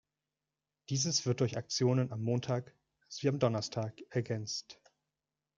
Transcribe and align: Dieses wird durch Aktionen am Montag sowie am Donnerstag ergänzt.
Dieses 0.89 1.27
wird 1.27 1.41
durch 1.41 1.57
Aktionen 1.57 2.11
am 2.11 2.23
Montag 2.23 2.75
sowie 3.07 3.27
am 3.29 3.37
Donnerstag 3.37 4.01
ergänzt. 4.09 4.79